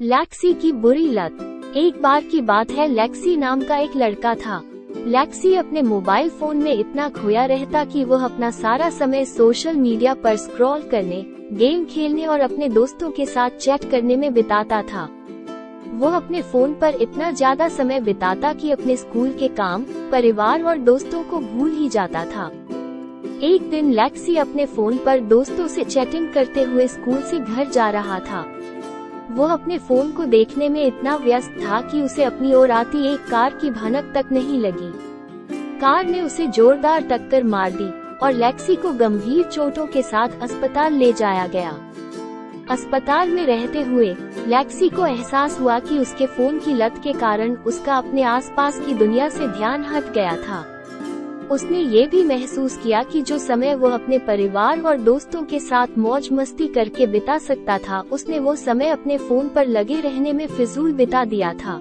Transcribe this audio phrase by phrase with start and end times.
[0.00, 4.60] लैक्सी की बुरी लत। एक बार की बात है, लैक्सी नाम का एक लड़का था।
[5.06, 10.14] लैक्सी अपने मोबाइल फ़ोन में इतना खोया रहता कि वह अपना सारा समय सोशल मीडिया
[10.14, 15.08] पर स्क्रॉल करने, गेम खेलने और अपने दोस्तों के साथ चैट करने में बिताता था।
[15.94, 20.78] वह अपने फ़ोन पर इतना ज़्यादा समय बिताता कि अपने स्कूल के काम, परिवार और
[20.78, 22.46] दोस्तों को भूल ही जाता था।
[23.42, 27.88] एक दिन लैक्सी अपने फ़ोन पर दोस्तों से चैटिंग करते हुए स्कूल से घर जा
[27.90, 28.44] रहा था।
[29.30, 33.26] वो अपने फ़ोन को देखने में इतना व्यस्त था कि उसे अपनी ओर आती एक
[33.30, 34.92] कार की भनक तक नहीं लगी।
[35.80, 40.92] कार ने उसे जोरदार टक्कर मार दी और लेक्सी को गंभीर चोटों के साथ अस्पताल
[40.92, 41.70] ले जाया गया।
[42.70, 47.54] अस्पताल में रहते हुए, लेक्सी को एहसास हुआ कि उसके फ़ोन की लत के कारण
[47.54, 50.73] उसका अपने आसपास की दुनिया से ध्यान हट गया था।
[51.50, 55.98] उसने ये भी महसूस किया कि जो समय वो अपने परिवार और दोस्तों के साथ
[55.98, 60.46] मौज मस्ती करके बिता सकता था, उसने वो समय अपने फ़ोन पर लगे रहने में
[60.46, 61.80] फिजूल बिता दिया था।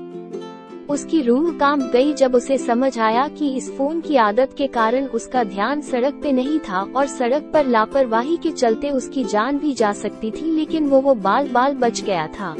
[0.89, 5.05] उसकी रूह काम गई जब उसे समझ आया कि इस फ़ोन की आदत के कारण
[5.07, 9.73] उसका ध्यान सड़क पे नहीं था और सड़क पर लापरवाही के चलते उसकी जान भी
[9.73, 12.55] जा सकती थी, लेकिन वो वो बाल बाल बच गया था।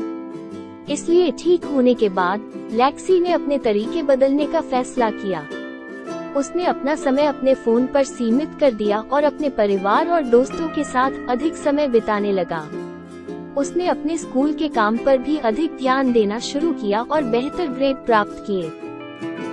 [0.90, 5.48] इसलिए ठीक होने के बाद, लैक्सी ने अपने तरीके बदलने का फैसला किया।
[6.36, 10.84] उसने अपना समय अपने फ़ोन पर सीमित कर दिया और अपने परिवार और दोस्तों के
[10.84, 12.68] साथ अधिक समय बिताने लगा।
[13.58, 18.06] उसने अपने स्कूल के काम पर भी अधिक ध्यान देना शुरू किया और बेहतर ग्रेड
[18.06, 18.72] प्राप्त किए।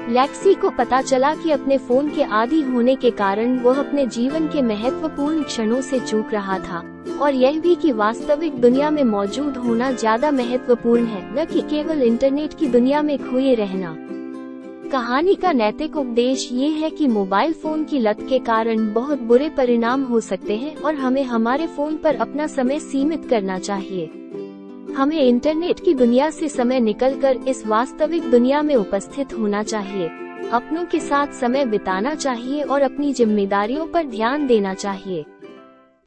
[0.09, 4.47] लैक्सी को पता चला कि अपने फ़ोन के आदि होने के कारण वह अपने जीवन
[4.49, 6.83] के महत्वपूर्ण क्षणों से चूक रहा था,
[7.21, 12.03] और यह भी कि वास्तविक दुनिया में मौजूद होना ज़्यादा महत्वपूर्ण है, न कि केवल
[12.03, 13.97] इंटरनेट की दुनिया में खोए रहना।
[14.93, 19.49] कहानी का नैतिक उपदेश ये है कि मोबाइल फ़ोन की लत के कारण बहुत बुरे
[19.49, 24.07] परिणाम हो सकते हैं और हमें हमारे फ़ोन पर अपना समय सीमित करना चाहिए।
[24.95, 30.09] हमें इंटरनेट की दुनिया से समय निकलकर इस वास्तविक दुनिया में उपस्थित होना चाहिए,
[30.53, 35.25] अपनों के साथ समय बिताना चाहिए और अपनी जिम्मेदारियों पर ध्यान देना चाहिए।